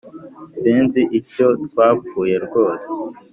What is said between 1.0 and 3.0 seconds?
icyo twapfuye rwose